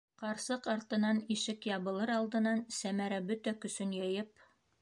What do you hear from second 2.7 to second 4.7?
Сәмәрә бөтә көсөн йыйып: